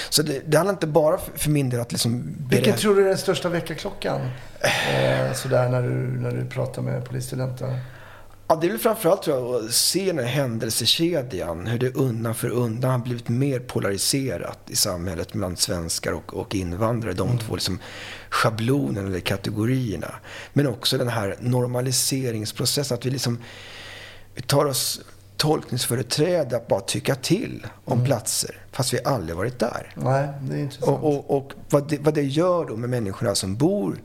[0.09, 2.35] Så det, det handlar inte bara för, för min del att liksom...
[2.49, 4.21] Vilken tror du är den största väckarklockan?
[4.61, 7.79] Eh, sådär när du, när du pratar med polisstudenter.
[8.53, 12.35] Ja, det är väl framförallt tror jag att se den här händelsekedjan, hur det undan
[12.35, 17.13] för undan har blivit mer polariserat i samhället mellan svenskar och, och invandrare.
[17.13, 17.79] De två liksom
[18.29, 20.15] schablonerna eller kategorierna.
[20.53, 23.39] Men också den här normaliseringsprocessen, att vi liksom
[24.35, 25.01] vi tar oss
[25.37, 29.93] tolkningsföreträde att bara tycka till om platser, fast vi aldrig varit där.
[29.95, 31.03] Nej, det är intressant.
[31.03, 33.97] Och, och, och vad, det, vad det gör då med människorna som bor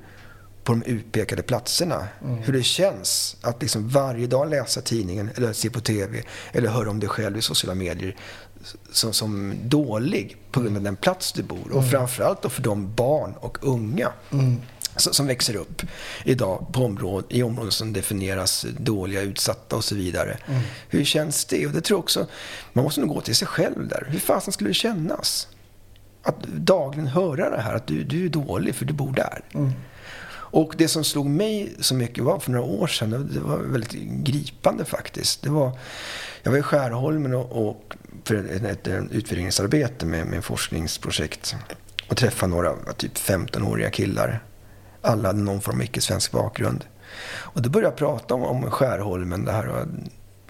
[0.68, 2.09] på de utpekade platserna.
[2.44, 6.90] Hur det känns att liksom varje dag läsa tidningen eller se på TV eller höra
[6.90, 8.16] om dig själv i sociala medier
[8.92, 11.72] som, som dålig på grund av den plats du bor.
[11.72, 14.12] Och framförallt då för de barn och unga
[14.96, 15.83] som som växer upp
[16.24, 20.38] idag på områd, i områden som definieras dåliga, utsatta och så vidare.
[20.88, 21.66] Hur känns det?
[21.66, 22.26] Och det tror jag också,
[22.72, 24.07] man måste nog gå till sig själv där.
[24.11, 25.48] Hur fasen skulle det kännas?
[26.22, 29.42] Att dagligen höra det här, att du, du är dålig för du bor där.
[30.50, 33.92] Och det som slog mig så mycket var för några år sedan, det var väldigt
[34.24, 35.42] gripande faktiskt.
[35.42, 35.78] Det var,
[36.42, 41.56] jag var i Skärholmen och, och för ett, ett, utvärderingsarbete med, med forskningsprojekt
[42.08, 44.44] och träffade några typ 15-åriga killar.
[45.02, 46.84] Alla hade någon form av icke-svensk bakgrund.
[47.30, 49.44] Och då började jag prata om, om Skärholmen.
[49.44, 49.87] Det här, och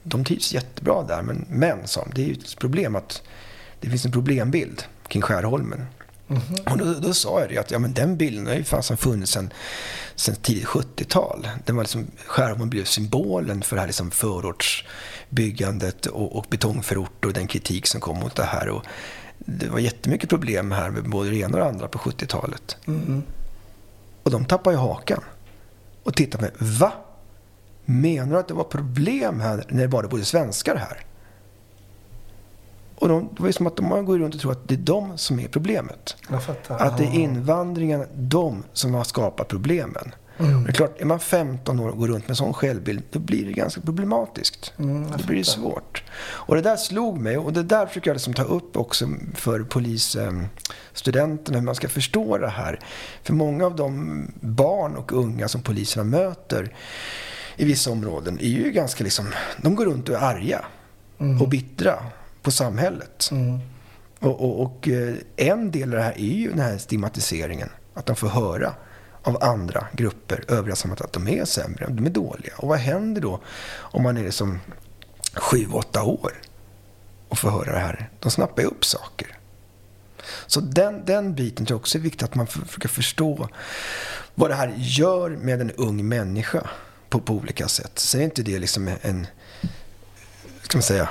[0.02, 3.22] de trivs jättebra där, men, men sa det är ju ett problem att
[3.80, 5.86] det finns en problembild kring Skärholmen.
[6.70, 9.32] Och då, då sa jag det att ja, men den bilden har ju fasen funnits
[9.32, 9.52] sedan,
[10.14, 11.48] sedan tidigt 70-tal.
[11.64, 17.34] Den var liksom, Skärholmen blev symbolen för det här liksom förortsbyggandet och, och betongförorter och
[17.34, 18.68] den kritik som kom mot det här.
[18.68, 18.84] Och
[19.38, 22.76] det var jättemycket problem här med både det ena och det andra på 70-talet.
[24.22, 25.24] Och de tappade ju hakan.
[26.02, 26.70] Och tittade på mig.
[26.78, 26.92] Va?
[27.84, 31.04] Menar du att det var problem här när det bara bodde svenskar här?
[33.00, 34.78] Och de, det var ju som att de går runt och tror att det är
[34.78, 36.16] de som är problemet.
[36.68, 37.12] Att det är Ja.
[37.14, 40.14] invandringen, de som har skapat problemen.
[40.38, 40.64] Mm.
[40.64, 43.46] Det är klart, är man 15 år och går runt med sån självbild, då blir
[43.46, 44.72] det ganska problematiskt.
[44.78, 46.02] Mm, då blir det svårt.
[46.20, 49.60] Och det där slog mig och det där försöker jag liksom ta upp också för
[49.62, 52.80] polisstudenterna, hur man ska förstå det här.
[53.22, 56.74] För många av de barn och unga som poliserna möter
[57.56, 59.26] i vissa områden är ju ganska liksom,
[59.62, 60.64] de går runt och är arga
[61.40, 61.94] och bittra
[62.48, 63.30] på samhället.
[64.20, 67.68] Och, och, och eh, en del av det här är ju den här stigmatiseringen.
[67.94, 68.74] Att de får höra
[69.22, 72.52] av andra grupper, övriga samhället, att de är sämre, de är dåliga.
[72.56, 74.60] Och vad händer då om man är liksom
[75.34, 76.32] sju, åtta år
[77.28, 78.10] och får höra det här?
[78.20, 79.38] De snappar ju upp saker.
[80.46, 83.48] Så den, den biten tror jag också är viktigt att man för- försöker förstå
[84.34, 86.70] vad det här gör med en ung människa
[87.08, 87.98] på, på olika sätt.
[87.98, 89.26] Sen är inte det liksom en,
[90.62, 91.08] ska man säga,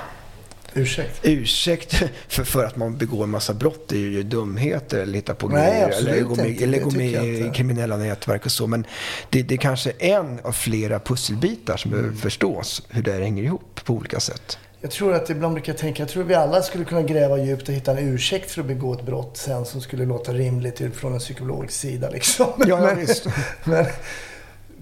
[0.78, 1.20] Ursäkt.
[1.22, 1.94] ursäkt
[2.28, 3.84] för, för att man begår en massa brott.
[3.88, 5.98] Det är ju dumheter eller hitta på Nej, grejer.
[5.98, 8.66] Eller gå med, eller Det gå med i kriminella nätverk och så.
[8.66, 8.86] Men
[9.30, 12.02] det, det är kanske en av flera pusselbitar som Mm.
[12.02, 12.82] behöver förstås.
[12.88, 14.58] Hur det här hänger ihop på olika sätt.
[14.80, 17.68] Jag tror att ibland brukar jag tänka, jag tror vi alla skulle kunna gräva djupt
[17.68, 20.96] och hitta en ursäkt för att begå ett brott sen som skulle låta rimligt ut
[20.96, 22.46] från en psykologisk sida liksom.
[22.66, 23.06] Ja, ja,
[23.64, 23.84] men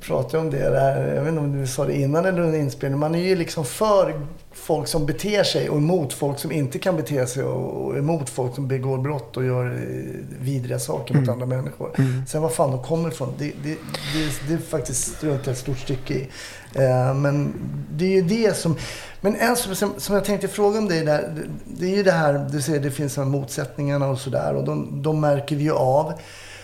[0.06, 2.98] pratade om det där, jag vet inte om du sa det innan eller under inspelningen.
[2.98, 6.96] Man är ju liksom för folk som beter sig och emot folk som inte kan
[6.96, 11.28] bete sig och och emot folk som begår brott och gör eh, vidriga saker mot
[11.28, 11.90] andra människor.
[12.28, 13.70] Sen var fan de kommer ifrån, det, det,
[14.14, 16.28] det, det är faktiskt strunt ett stort stycke i.
[16.74, 17.54] Eh, men
[17.92, 18.76] det är ju det som...
[19.20, 21.42] Men en som, som, som jag tänkte fråga om dig där, det,
[21.80, 24.64] det är ju det här, du säger det finns de här motsättningarna och sådär och
[24.64, 26.12] de, de märker vi ju av.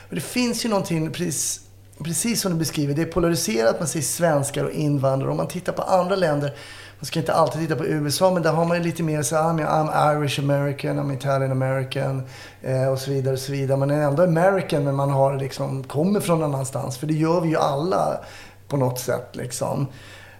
[0.08, 1.60] Och det finns ju någonting, precis,
[2.04, 5.30] precis som du beskriver, det är polariserat, man säger svenskar och invandrare.
[5.30, 6.52] Om man tittar på andra länder,
[6.98, 9.36] man ska inte alltid titta på USA, men där har man ju lite mer så
[9.36, 12.22] I'm, I'm Irish American, I'm Italian American
[12.62, 13.78] eh, och så vidare och så vidare.
[13.78, 16.98] Man är ändå American, men man har liksom, kommer från någon annanstans.
[16.98, 18.20] För det gör vi ju alla
[18.68, 19.86] på något sätt liksom.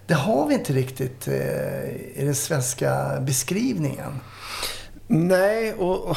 [0.07, 4.21] Det har vi inte riktigt eh, i den svenska beskrivningen.
[5.13, 6.17] Nej, och,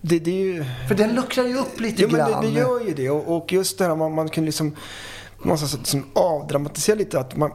[0.00, 0.64] det, det är ju...
[0.88, 2.44] För den luckrar ju upp lite Jo, men grann.
[2.44, 3.10] det, det gör ju det.
[3.10, 4.76] Och, och just det här man, man kan liksom
[5.42, 7.50] man måste liksom avdramatisera lite att man,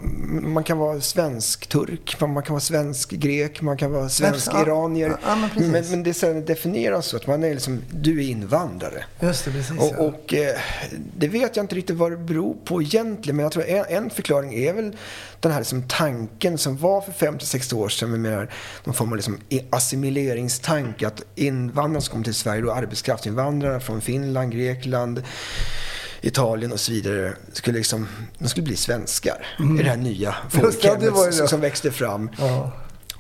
[0.54, 5.18] man kan vara svensk-turk, man, man kan vara svensk-grek, man kan vara svensk-iranier.
[5.26, 5.72] Ja, men precis.
[5.72, 9.04] men, men det sen definieras så att man är liksom, du är invandrare.
[9.20, 9.76] Just det, precis.
[9.80, 9.98] ja.
[9.98, 10.56] Och, och eh,
[11.18, 14.10] det vet jag inte riktigt vad det beror på egentligen, men jag tror en, en
[14.10, 14.96] förklaring är väl
[15.40, 18.50] den här liksom tanken som var för 50-60 år sedan med mer
[18.84, 21.08] någon form av liksom assimileringstanke.
[21.08, 25.24] Att invandrare som kom till Sverige, då arbetskraftsinvandrare från Finland, Grekland,
[26.22, 28.08] Italien och så vidare, skulle liksom,
[28.40, 30.50] de skulle bli svenskar i det här nya Mm.
[30.50, 32.30] Folkhemmet ju som, som växte fram.
[32.40, 32.72] Ja.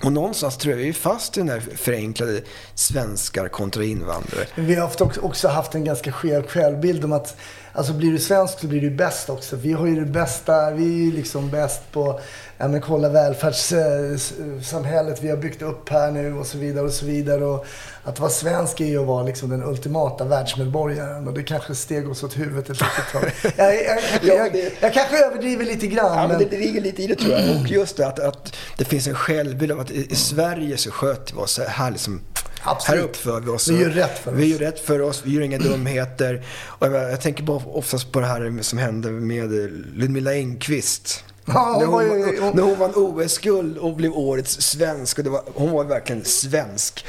[0.03, 2.41] Och någonstans tror jag vi är fast i den här förenklade
[2.75, 4.45] svenskar kontra invandrare.
[4.55, 7.37] Vi har haft också, också haft en ganska skev självbild om att
[7.73, 9.55] alltså blir du svensk så blir du bäst också.
[9.55, 12.19] Vi har ju det bästa, vi är ju liksom bäst på
[12.57, 17.05] ja, men kolla välfärdssamhället vi har byggt upp här nu och så vidare och så
[17.05, 17.45] vidare.
[17.45, 17.65] Och
[18.03, 22.09] att vara svensk är ju att vara liksom den ultimata världsmedborgaren och det kanske steg
[22.09, 23.23] oss åt huvudet ett litet tag.
[23.57, 26.17] Jag, jag, jag, Ja, jag, jag kanske överdriver lite grann.
[26.17, 27.61] Ja, men men, det, ligger lite i det tror jag.
[27.61, 31.35] Och just det att, att det finns en självbild av att i, Sverige så sköter
[31.35, 32.21] vi oss här liksom.
[32.63, 32.99] Absolut.
[33.01, 33.67] Här uppför vi oss.
[33.67, 34.49] Vi gör rätt för Vi oss.
[34.59, 35.21] gör rätt för oss.
[35.25, 36.45] Vi gör inga dumheter.
[36.65, 39.49] Och jag, jag tänker bara oftast på det här som hände med
[39.95, 41.23] Ludmilla Engqvist.
[41.47, 45.17] Ja, hon när, hon, när hon vann OS-guld och blev årets svensk.
[45.17, 47.05] Och det var, hon var verkligen svensk.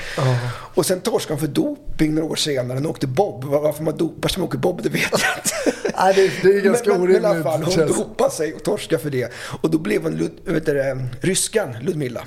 [0.75, 2.79] Och sen torskade hon för doping några år senare.
[2.79, 3.45] Hon åkte bob.
[3.45, 5.91] Var- Varför man dopar som åker bob, det vet jag inte.
[5.99, 7.79] Nej, det, det är ganska men, men, men i alla fall, orimligt.
[7.79, 9.33] hon känns- dopade sig och torskade för det.
[9.63, 12.23] Och då blev hon Lud, vet du, ryskan Ludmilla.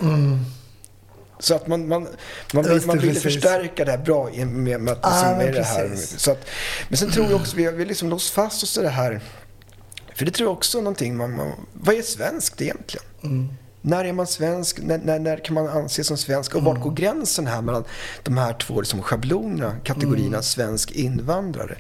[1.40, 2.08] Så att man, man,
[2.54, 5.92] man, vill, man ville förstärka det här bra med, med, att, Ah, med det här.
[6.18, 6.46] Så att,
[6.90, 9.22] men sen tror jag också vi vi liksom låst fast oss i det här.
[10.22, 13.06] För det tror jag också är någonting man, man vad är svenskt egentligen?
[13.24, 13.54] Mm.
[13.82, 14.80] När är man svensk?
[14.82, 16.56] När, när, när kan man anses som svensk?
[16.56, 16.88] Och vart Mm.
[16.88, 17.84] går gränsen här mellan
[18.24, 20.44] de här två liksom, schablonerna, kategorierna Mm.
[20.44, 21.78] svensk invandrare?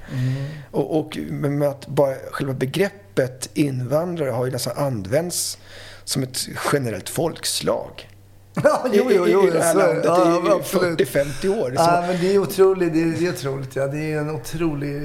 [0.72, 5.58] Och, och med med att bara själva begreppet invandrare har ju nästan använts
[6.04, 8.10] som ett generellt folkslag.
[8.64, 9.86] Ja, jo, jo, jo, i det här så det.
[9.86, 11.00] landet Ja, i absolut.
[11.00, 11.74] 40-50 år.
[11.76, 12.94] Ja, Så- men det är otroligt.
[12.94, 13.88] Det är, det är otroligt, ja.
[13.88, 14.96] Det är en otrolig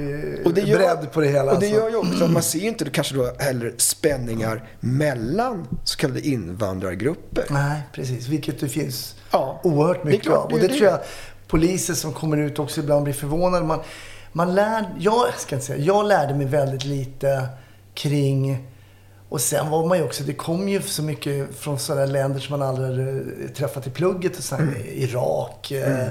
[0.45, 1.41] och det gör, bredd på det hela.
[1.53, 1.81] Och det alltså.
[1.81, 6.21] gör ju också att man ser inte då kanske då heller spänningar mellan så kallade
[6.27, 7.45] invandrargrupper.
[7.49, 8.27] Nej, precis.
[8.27, 10.43] Vilket det finns Ja, oerhört det mycket klart, av.
[10.53, 10.77] Och det det det.
[10.79, 10.99] tror jag
[11.47, 13.65] poliser som kommer ut också ibland blir förvånade.
[13.65, 13.79] Man,
[14.31, 17.47] man lär, jag ska inte säga, jag lärde mig väldigt lite
[17.93, 18.67] kring
[19.29, 22.59] och sen var man ju också, det kom ju så mycket från sådana länder som
[22.59, 24.37] man aldrig hade träffat i plugget.
[24.37, 24.73] Och så Mm.
[24.85, 25.71] Irak.
[25.71, 26.07] Eh,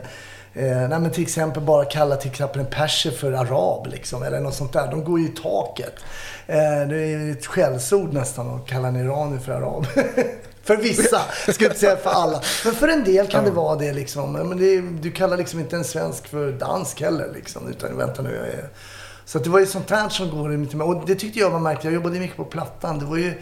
[0.55, 4.23] eh, nej men till exempel bara kalla till exempel en perser för arab liksom.
[4.23, 4.91] Eller något sånt där.
[4.91, 5.95] De går ju i taket.
[6.47, 6.57] Eh,
[6.89, 9.87] det är ju ett skällsord nästan att kalla en iranier för arab.
[10.63, 11.21] för vissa,
[11.53, 12.43] ska jag inte säga för alla.
[12.65, 14.33] Men för en del kan det vara det liksom.
[14.33, 17.69] Men det, du kallar liksom inte en svensk för dansk heller liksom.
[17.69, 18.69] Utan vänta nu, jag är...
[19.27, 20.87] Så att det var ju sånt här som går lite med.
[20.87, 21.85] Och det tyckte jag var märkligt.
[21.85, 22.99] Jag jobbade mycket på Plattan.
[22.99, 23.35] Det var ju...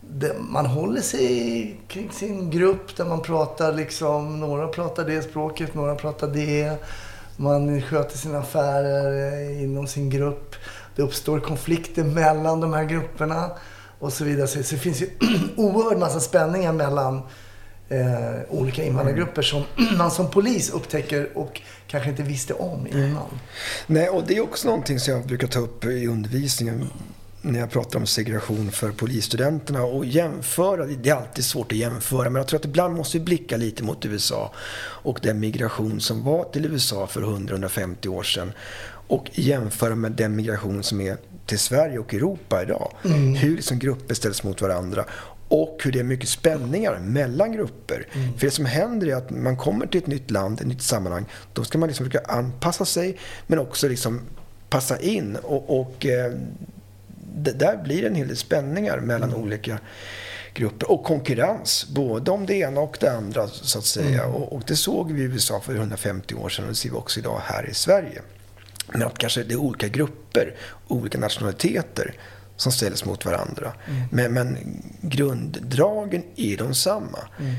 [0.00, 4.40] Det, man håller sig kring sin grupp där man pratar liksom...
[4.40, 6.72] Några pratar det språket, några pratar det.
[7.36, 10.56] Man sköter sina affärer eh, inom sin grupp.
[10.96, 13.50] Det uppstår konflikter mellan de här grupperna
[13.98, 14.46] och så vidare.
[14.46, 15.10] Så så det finns ju
[15.56, 17.22] oerhört massa spänningar mellan
[17.90, 19.62] eh, olika invandrargrupper som
[19.98, 23.40] man som polis upptäcker och kanske inte visste om innan.
[23.86, 26.90] Nej, och det är också någonting som jag brukar ta upp i undervisningen
[27.42, 30.86] när jag pratar om segregation för polisstudenterna och jämföra.
[30.86, 33.82] Det är alltid svårt att jämföra, men jag tror att ibland måste vi blicka lite
[33.84, 34.52] mot USA
[35.02, 38.52] och den migration som var till USA för 100-150 år sedan
[39.06, 41.16] och jämföra med den migration som är
[41.46, 42.92] till Sverige och Europa idag.
[43.38, 45.04] Hur liksom grupper ställs mot varandra
[45.50, 48.06] och hur det är mycket spänningar mellan grupper.
[48.38, 51.24] För det som händer är att man kommer till ett nytt land, ett nytt sammanhang.
[51.52, 54.20] Då ska man liksom försöka anpassa sig men också liksom
[54.68, 55.36] passa in.
[55.36, 56.32] Och, och eh,
[57.34, 59.78] det, där blir en hel del spänningar mellan olika
[60.54, 60.90] grupper.
[60.90, 64.26] Och konkurrens, både om det ena och det andra så att säga.
[64.26, 66.96] Och, och det såg vi i USA för 150 år sedan och det ser vi
[66.96, 68.22] också idag här i Sverige.
[68.92, 70.54] Men att kanske det är olika grupper,
[70.88, 72.14] olika nationaliteter
[72.60, 73.72] som ställs mot varandra.
[74.10, 74.58] Men, men
[75.00, 77.18] grunddragen är de samma.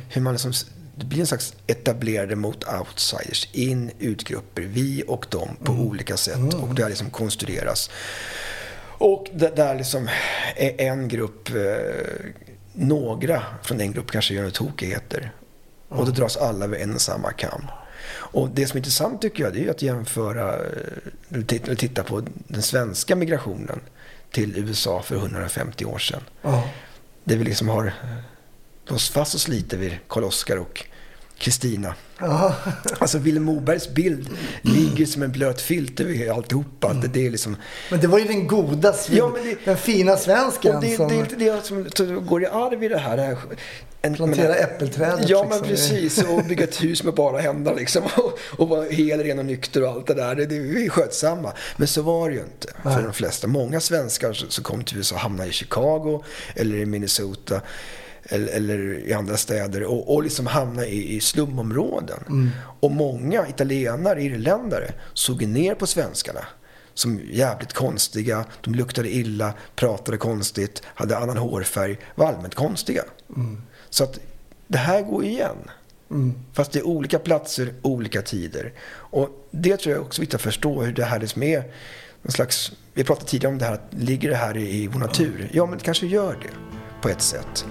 [0.10, 0.54] Hur man liksom,
[0.96, 6.54] det blir en slags etablerade mot outsiders, in, utgrupper, vi och dem på olika sätt.
[6.54, 7.90] Och det här liksom konstrueras.
[8.98, 10.10] Och det där liksom
[10.56, 11.56] är en grupp, eh,
[12.74, 15.32] några från en grupp kanske gör tokigheter.
[15.90, 17.66] Och då dras alla över en och samma kam.
[18.12, 22.24] Och det som är intressant tycker jag, det är att jämföra, eh, eller titta på
[22.48, 23.80] den svenska migrationen
[24.32, 26.22] till USA för 150 år sedan.
[26.42, 26.70] Ja.
[27.24, 27.94] Där vi liksom har eh,
[28.86, 30.86] låst fast oss lite vid Karl-Oskar och
[31.42, 31.96] Kristina.
[33.00, 34.30] Alltså Vilhelm Mobergs bild
[34.62, 36.94] ligger som en blöt filt över alltihopa.
[36.94, 37.56] Det, det är liksom...
[37.92, 41.08] Men det var ju den goda, Ja, men det- den fina svensken Och det, som
[41.08, 41.66] det är inte det
[41.96, 43.18] som går i arv i det här.
[43.18, 43.38] Det här
[44.02, 45.30] en, planterar men- äppelträdet.
[45.30, 45.68] Ja, men liksom.
[45.68, 46.24] precis.
[46.24, 48.04] Och bygga ett hus med bara händer liksom.
[48.18, 50.36] Och, och vara hel, ren och nykter och allt det där.
[50.36, 51.54] Det, det, vi är skötsamma.
[51.78, 53.48] Men så var det ju inte för de flesta.
[53.48, 56.24] Många svenskar som kom till USA hamnade i Chicago
[56.56, 57.62] eller i Minnesota
[58.24, 62.52] eller, eller i andra städer och, och liksom hamnade i, i slumområden.
[62.80, 66.46] Och många italienare, irländare såg ner på svenskarna
[66.94, 68.46] som jävligt konstiga.
[68.62, 73.04] De luktade illa, pratade konstigt, hade annan hårfärg, var allmänt konstiga.
[73.90, 74.20] Så att
[74.68, 75.58] det här går igen.
[76.54, 78.74] Fast det är olika platser, olika tider.
[78.94, 81.64] Och det tror jag också är viktigt att förstå hur det här liksom är
[82.24, 82.72] en slags...
[82.94, 85.50] Vi pratade tidigare om det här, ligger det här i, i vår natur?
[85.54, 86.50] Ja, men det kanske gör det
[87.02, 87.66] på ett sätt.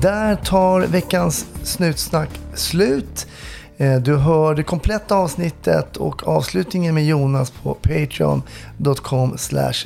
[0.00, 3.26] Där tar veckans snutsnack slut.
[3.76, 9.38] Eh, du hör det kompletta avsnittet och avslutningen med Jonas på patreon.com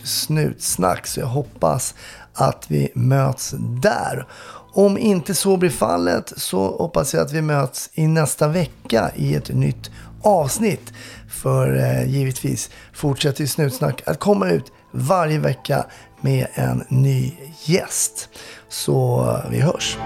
[0.04, 1.06] snutsnack.
[1.06, 1.94] Så jag hoppas
[2.34, 4.26] att vi möts där.
[4.72, 9.34] Om inte så blir fallet så hoppas jag att vi möts i nästa vecka i
[9.34, 9.90] ett nytt
[10.22, 10.92] avsnitt.
[11.28, 15.86] För eh, givetvis fortsätter ju Snutsnack att komma ut varje vecka
[16.24, 17.32] med en ny
[17.64, 18.28] gäst.
[18.68, 19.98] Så vi hörs!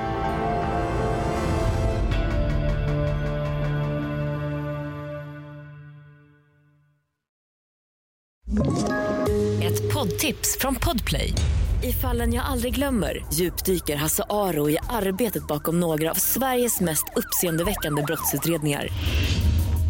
[9.63, 11.33] Ett poddtips från Podplay.
[11.83, 17.05] I fallen jag aldrig glömmer djupdyker Hasse Aro i arbetet bakom några av Sveriges mest
[17.17, 18.89] uppseendeväckande brottsutredningar